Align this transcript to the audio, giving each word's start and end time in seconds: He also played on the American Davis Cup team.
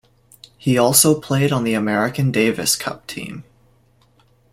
He 0.57 0.79
also 0.79 1.21
played 1.21 1.51
on 1.51 1.63
the 1.63 1.75
American 1.75 2.31
Davis 2.31 2.75
Cup 2.75 3.05
team. 3.05 3.43